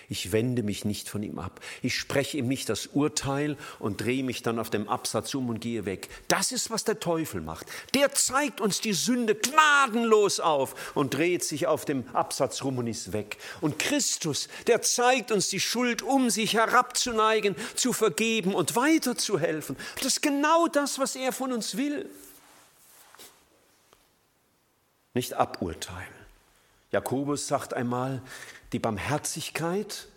[0.09, 1.59] Ich wende mich nicht von ihm ab.
[1.81, 5.59] Ich spreche ihm nicht das Urteil und drehe mich dann auf dem Absatz um und
[5.59, 6.09] gehe weg.
[6.27, 7.67] Das ist, was der Teufel macht.
[7.93, 12.87] Der zeigt uns die Sünde gnadenlos auf und dreht sich auf dem Absatz rum und
[12.87, 13.37] ist weg.
[13.61, 19.77] Und Christus, der zeigt uns die Schuld, um sich herabzuneigen, zu vergeben und weiterzuhelfen.
[19.95, 22.09] Das ist genau das, was er von uns will.
[25.13, 26.22] Nicht aburteilen.
[26.93, 28.21] Jakobus sagt einmal,
[28.71, 30.07] die Barmherzigkeit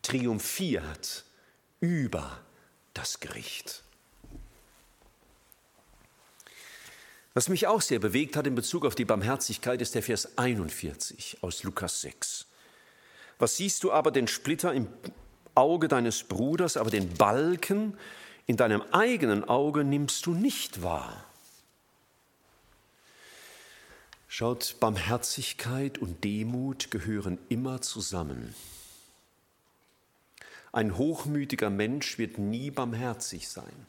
[0.00, 1.24] triumphiert
[1.80, 2.40] über
[2.94, 3.82] das Gericht.
[7.34, 11.36] Was mich auch sehr bewegt hat in Bezug auf die Barmherzigkeit ist der Vers 41
[11.42, 12.46] aus Lukas 6.
[13.38, 14.88] Was siehst du aber den Splitter im
[15.54, 17.98] Auge deines Bruders, aber den Balken
[18.46, 21.26] in deinem eigenen Auge nimmst du nicht wahr?
[24.28, 28.54] Schaut, Barmherzigkeit und Demut gehören immer zusammen.
[30.72, 33.86] Ein hochmütiger Mensch wird nie barmherzig sein.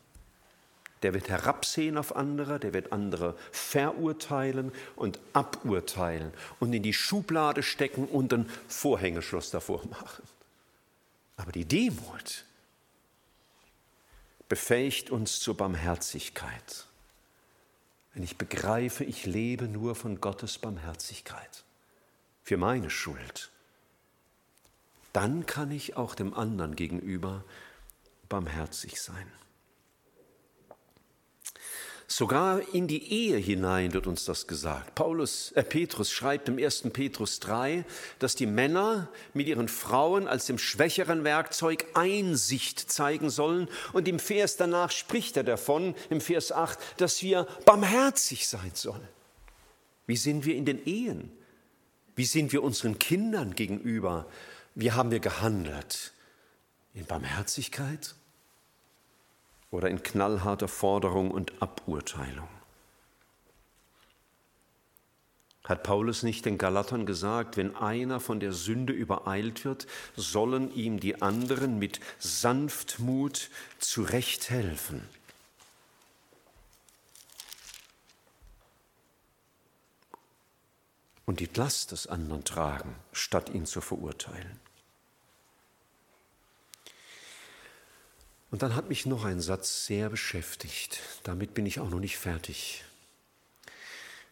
[1.04, 7.62] Der wird herabsehen auf andere, der wird andere verurteilen und aburteilen und in die Schublade
[7.62, 10.23] stecken und ein Vorhängeschloss davor machen.
[11.36, 12.45] Aber die Demut
[14.50, 16.88] befähigt uns zur Barmherzigkeit.
[18.17, 21.63] Wenn ich begreife, ich lebe nur von Gottes Barmherzigkeit
[22.41, 23.51] für meine Schuld,
[25.13, 27.43] dann kann ich auch dem anderen gegenüber
[28.27, 29.32] barmherzig sein.
[32.10, 34.96] Sogar in die Ehe hinein wird uns das gesagt.
[34.96, 36.84] Paulus, äh, Petrus schreibt im 1.
[36.93, 37.84] Petrus 3,
[38.20, 43.67] dass die Männer mit ihren Frauen als dem schwächeren Werkzeug Einsicht zeigen sollen.
[43.91, 49.08] Und im Vers danach spricht er davon, im Vers 8, dass wir barmherzig sein sollen.
[50.06, 51.30] Wie sind wir in den Ehen?
[52.15, 54.26] Wie sind wir unseren Kindern gegenüber?
[54.76, 56.13] Wie haben wir gehandelt?
[56.93, 58.15] In Barmherzigkeit?
[59.71, 62.47] Oder in knallharter Forderung und Aburteilung.
[65.67, 71.01] Hat Paulus nicht den Galatern gesagt, wenn einer von der Sünde übereilt wird, sollen ihm
[71.01, 75.08] die anderen mit Sanftmut zurecht helfen?
[81.25, 84.62] Und die Last des anderen tragen, statt ihn zu verurteilen.
[88.49, 90.99] Und dann hat mich noch ein Satz sehr beschäftigt.
[91.23, 92.83] Damit bin ich auch noch nicht fertig.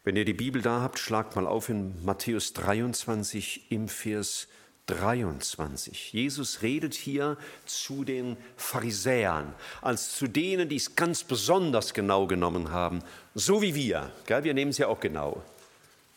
[0.06, 4.48] Wenn ihr die Bibel da habt, schlagt mal auf in Matthäus 23 im Vers
[4.86, 6.14] 23.
[6.14, 12.72] Jesus redet hier zu den Pharisäern, als zu denen, die es ganz besonders genau genommen
[12.72, 13.00] haben,
[13.34, 14.12] so wie wir.
[14.28, 15.42] Wir nehmen es ja auch genau.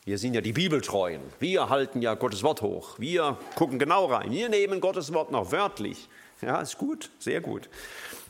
[0.04, 1.22] Wir sind ja die Bibeltreuen.
[1.40, 2.98] Wir halten ja Gottes Wort hoch.
[2.98, 4.30] Wir gucken genau rein.
[4.30, 6.08] Wir nehmen Gottes Wort noch wörtlich.
[6.40, 7.68] Ja, ist gut, sehr gut.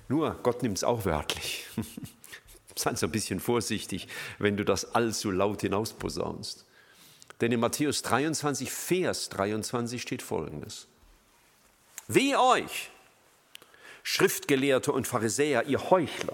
[0.09, 1.67] Nur Gott nimmt es auch wörtlich.
[2.75, 6.65] Sei so ein bisschen vorsichtig, wenn du das allzu laut hinausposaunst.
[7.41, 10.87] Denn in Matthäus 23, Vers 23 steht folgendes.
[12.07, 12.91] Wehe euch,
[14.03, 16.33] Schriftgelehrte und Pharisäer, ihr Heuchler,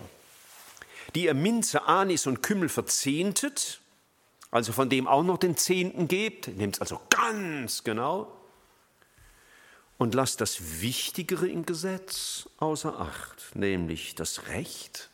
[1.14, 3.80] die ihr Minze, Anis und Kümmel verzehntet,
[4.50, 8.32] also von dem auch noch den Zehnten gebt, nehmt es also ganz genau,
[9.98, 15.10] und lasst das Wichtigere im Gesetz außer Acht, nämlich das Recht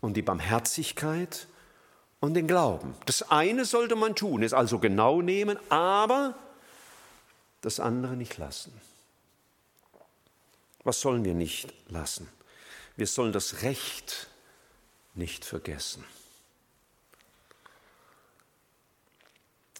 [0.00, 1.46] und die Barmherzigkeit
[2.20, 2.94] und den Glauben.
[3.06, 6.34] Das eine sollte man tun, es also genau nehmen, aber
[7.60, 8.72] das andere nicht lassen.
[10.82, 12.28] Was sollen wir nicht lassen?
[12.96, 14.28] Wir sollen das Recht
[15.14, 16.04] nicht vergessen.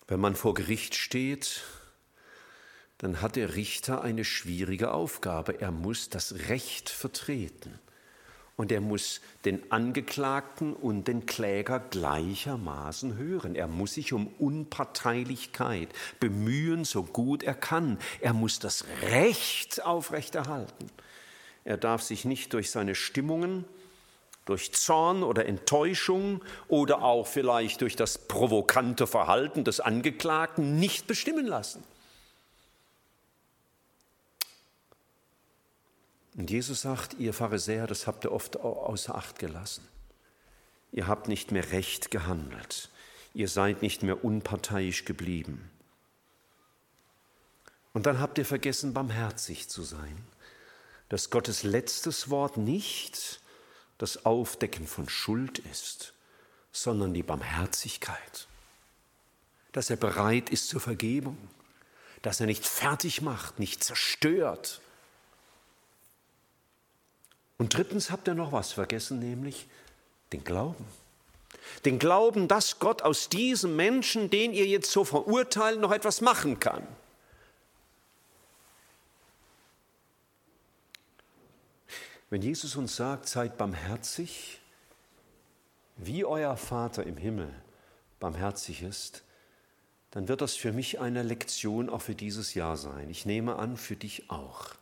[0.07, 1.62] Wenn man vor Gericht steht,
[3.00, 5.58] dann hat der Richter eine schwierige Aufgabe.
[5.58, 7.78] Er muss das Recht vertreten.
[8.56, 13.54] Und er muss den Angeklagten und den Kläger gleichermaßen hören.
[13.54, 15.88] Er muss sich um Unparteilichkeit
[16.20, 17.98] bemühen, so gut er kann.
[18.20, 20.90] Er muss das Recht aufrechterhalten.
[21.64, 23.64] Er darf sich nicht durch seine Stimmungen,
[24.44, 31.46] durch Zorn oder Enttäuschung oder auch vielleicht durch das provokante Verhalten des Angeklagten nicht bestimmen
[31.46, 31.82] lassen.
[36.40, 39.87] Und Jesus sagt, ihr Pharisäer, das habt ihr oft außer Acht gelassen.
[40.90, 42.88] Ihr habt nicht mehr recht gehandelt.
[43.35, 45.70] Ihr seid nicht mehr unparteiisch geblieben.
[47.92, 50.16] Und dann habt ihr vergessen, barmherzig zu sein.
[51.11, 53.42] Dass Gottes letztes Wort nicht
[53.98, 56.14] das Aufdecken von Schuld ist,
[56.72, 58.48] sondern die Barmherzigkeit.
[59.72, 61.37] Dass er bereit ist zur Vergebung.
[62.22, 64.81] Dass er nicht fertig macht, nicht zerstört,
[67.61, 69.68] und drittens habt ihr noch was vergessen, nämlich
[70.33, 70.87] den Glauben.
[71.85, 76.59] Den Glauben, dass Gott aus diesem Menschen, den ihr jetzt so verurteilt, noch etwas machen
[76.59, 76.88] kann.
[82.31, 84.59] Wenn Jesus uns sagt, seid barmherzig,
[85.99, 87.53] wie euer Vater im Himmel
[88.20, 89.22] barmherzig ist,
[90.12, 93.11] dann wird das für mich eine Lektion auch für dieses Jahr sein.
[93.11, 94.80] Ich nehme an, für dich auch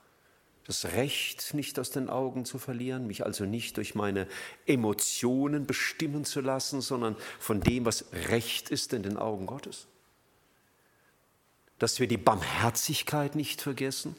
[0.68, 4.28] das Recht nicht aus den Augen zu verlieren, mich also nicht durch meine
[4.66, 9.86] Emotionen bestimmen zu lassen, sondern von dem, was Recht ist in den Augen Gottes.
[11.78, 14.14] Dass wir die Barmherzigkeit nicht vergessen,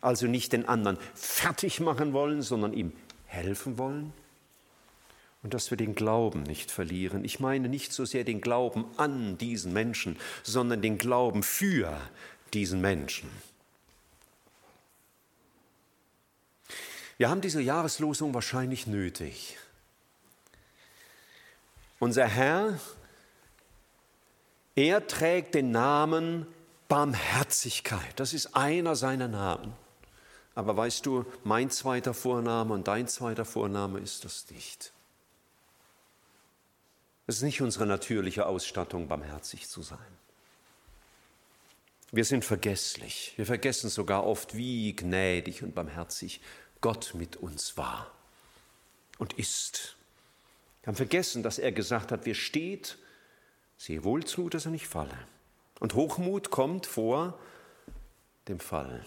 [0.00, 2.92] also nicht den anderen fertig machen wollen, sondern ihm
[3.26, 4.12] helfen wollen.
[5.42, 7.24] Und dass wir den Glauben nicht verlieren.
[7.24, 12.00] Ich meine nicht so sehr den Glauben an diesen Menschen, sondern den Glauben für
[12.54, 13.28] diesen Menschen.
[17.18, 19.58] Wir haben diese Jahreslosung wahrscheinlich nötig.
[21.98, 22.78] Unser Herr,
[24.76, 26.46] er trägt den Namen
[26.86, 28.18] Barmherzigkeit.
[28.20, 29.74] Das ist einer seiner Namen.
[30.54, 34.92] Aber weißt du, mein zweiter Vorname und dein zweiter Vorname ist das nicht.
[37.26, 39.98] Es ist nicht unsere natürliche Ausstattung, barmherzig zu sein.
[42.10, 43.34] Wir sind vergesslich.
[43.36, 46.40] Wir vergessen sogar oft, wie gnädig und barmherzig
[46.80, 48.10] Gott mit uns war
[49.18, 49.96] und ist.
[50.82, 52.98] Wir haben vergessen, dass er gesagt hat, wer steht,
[53.76, 55.18] sehe wohl zu, dass er nicht falle.
[55.80, 57.38] Und Hochmut kommt vor
[58.48, 59.04] dem Fall.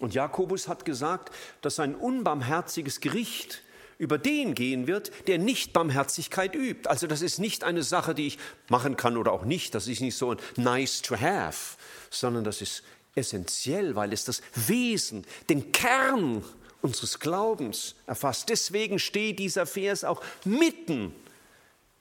[0.00, 3.62] Und Jakobus hat gesagt, dass ein unbarmherziges Gericht
[3.98, 6.88] über den gehen wird, der nicht Barmherzigkeit übt.
[6.88, 9.74] Also das ist nicht eine Sache, die ich machen kann oder auch nicht.
[9.74, 11.76] Das ist nicht so ein nice to have,
[12.10, 12.84] sondern das ist
[13.18, 16.44] essentiell, weil es das Wesen, den Kern
[16.80, 18.48] unseres Glaubens erfasst.
[18.48, 21.14] Deswegen steht dieser Vers auch mitten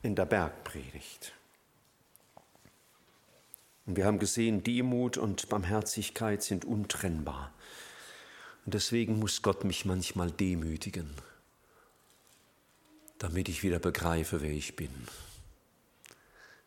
[0.03, 1.33] in der Bergpredigt.
[3.85, 7.53] Und wir haben gesehen, Demut und Barmherzigkeit sind untrennbar.
[8.65, 11.09] Und deswegen muss Gott mich manchmal demütigen
[13.19, 14.91] damit ich wieder begreife, wer ich bin.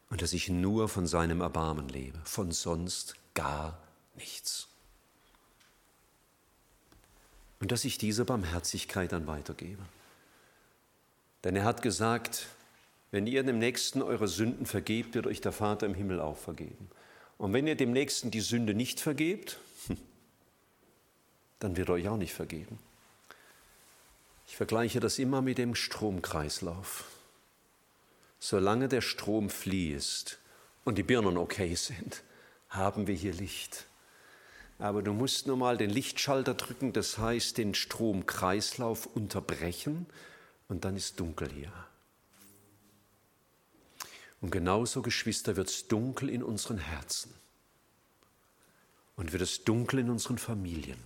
[0.09, 3.79] Und dass ich nur von seinem Erbarmen lebe, von sonst gar
[4.15, 4.69] nichts.
[7.61, 9.83] Und dass ich diese Barmherzigkeit dann weitergebe.
[11.45, 12.47] Denn er hat gesagt,
[13.11, 16.91] wenn ihr dem Nächsten eure Sünden vergebt, wird euch der Vater im Himmel auch vergeben.
[17.39, 19.59] Und wenn ihr dem Nächsten die Sünde nicht vergebt,
[21.59, 22.79] dann wird er euch auch nicht vergeben.
[24.47, 27.05] Ich vergleiche das immer mit dem Stromkreislauf.
[28.39, 30.39] Solange der Strom fließt
[30.85, 32.23] und die Birnen okay sind,
[32.69, 33.87] haben wir hier Licht.
[34.81, 40.07] Aber du musst nur mal den Lichtschalter drücken, das heißt den Stromkreislauf unterbrechen
[40.69, 41.73] und dann ist dunkel hier.
[44.41, 47.35] Und genauso, Geschwister, wird es dunkel in unseren Herzen
[49.17, 50.99] und wird es dunkel in unseren Familien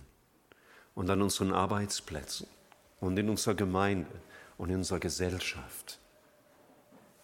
[0.95, 2.47] und an unseren Arbeitsplätzen
[3.01, 4.09] und in unserer Gemeinde
[4.57, 5.99] und in unserer Gesellschaft,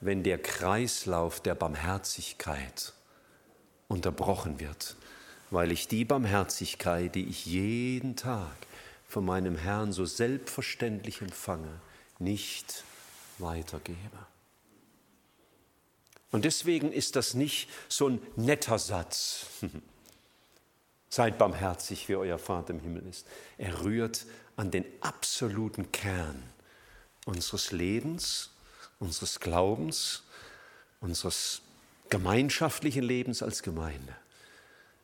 [0.01, 2.91] wenn der Kreislauf der Barmherzigkeit
[3.87, 4.97] unterbrochen wird,
[5.51, 8.55] weil ich die Barmherzigkeit, die ich jeden Tag
[9.07, 11.79] von meinem Herrn so selbstverständlich empfange,
[12.19, 12.83] nicht
[13.37, 13.97] weitergebe.
[16.31, 19.47] Und deswegen ist das nicht so ein netter Satz.
[21.09, 23.27] Seid barmherzig, wie euer Vater im Himmel ist.
[23.57, 24.25] Er rührt
[24.55, 26.41] an den absoluten Kern
[27.25, 28.51] unseres Lebens,
[28.99, 30.23] unseres Glaubens,
[31.01, 31.61] unseres
[32.09, 34.15] gemeinschaftlichen Lebens als Gemeinde.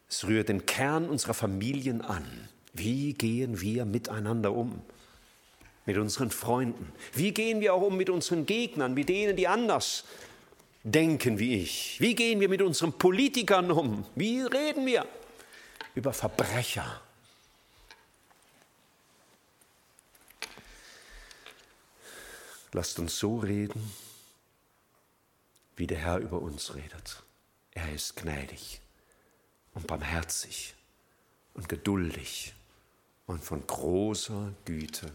[0.09, 2.49] Es rührt den Kern unserer Familien an.
[2.73, 4.81] Wie gehen wir miteinander um?
[5.85, 6.91] Mit unseren Freunden.
[7.13, 10.05] Wie gehen wir auch um mit unseren Gegnern, mit denen, die anders
[10.83, 11.99] denken wie ich?
[11.99, 14.05] Wie gehen wir mit unseren Politikern um?
[14.15, 15.05] Wie reden wir
[15.95, 17.01] über Verbrecher?
[22.73, 23.91] Lasst uns so reden,
[25.77, 27.23] wie der Herr über uns redet.
[27.71, 28.81] Er ist gnädig
[29.77, 30.73] und barmherzig
[31.53, 32.55] und geduldig
[33.27, 35.11] und von großer Güte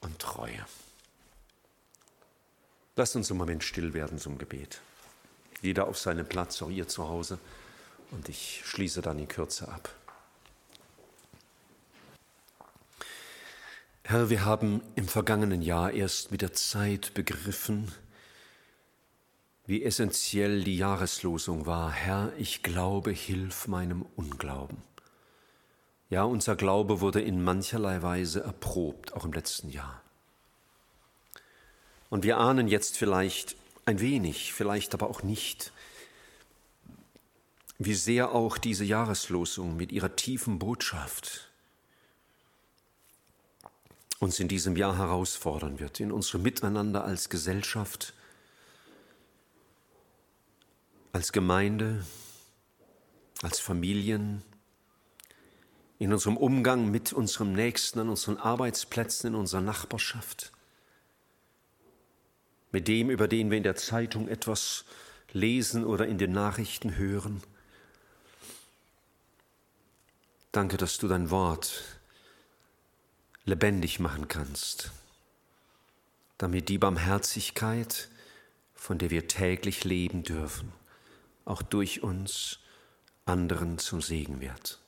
[0.00, 0.66] und Treue.
[2.96, 4.80] Lasst uns im Moment still werden zum Gebet.
[5.62, 7.38] Jeder auf seinem Platz, auch ihr zu Hause.
[8.10, 9.94] Und ich schließe dann in Kürze ab.
[14.02, 17.92] Herr, wir haben im vergangenen Jahr erst mit der Zeit begriffen,
[19.70, 21.92] wie essentiell die Jahreslosung war.
[21.92, 24.78] Herr, ich glaube, hilf meinem Unglauben.
[26.08, 30.02] Ja, unser Glaube wurde in mancherlei Weise erprobt, auch im letzten Jahr.
[32.08, 33.54] Und wir ahnen jetzt vielleicht
[33.86, 35.70] ein wenig, vielleicht aber auch nicht,
[37.78, 41.48] wie sehr auch diese Jahreslosung mit ihrer tiefen Botschaft
[44.18, 48.14] uns in diesem Jahr herausfordern wird, in unserem Miteinander als Gesellschaft,
[51.12, 52.04] als Gemeinde,
[53.42, 54.42] als Familien,
[55.98, 60.50] in unserem Umgang mit unserem Nächsten, an unseren Arbeitsplätzen, in unserer Nachbarschaft,
[62.72, 64.84] mit dem, über den wir in der Zeitung etwas
[65.32, 67.42] lesen oder in den Nachrichten hören.
[70.52, 71.84] Danke, dass du dein Wort
[73.44, 74.90] lebendig machen kannst,
[76.38, 78.08] damit die Barmherzigkeit,
[78.74, 80.72] von der wir täglich leben dürfen,
[81.44, 82.58] auch durch uns
[83.24, 84.80] anderen zum Segen wird.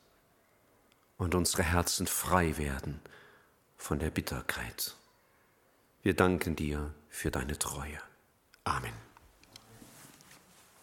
[1.22, 3.00] und unsere Herzen frei werden
[3.76, 4.96] von der Bitterkeit.
[6.02, 8.00] Wir danken dir für deine Treue.
[8.64, 9.11] Amen.